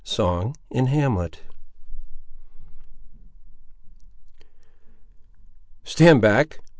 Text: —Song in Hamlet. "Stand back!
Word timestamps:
—Song 0.03 0.57
in 0.71 0.87
Hamlet. 0.87 1.43
"Stand 5.83 6.23
back! 6.23 6.61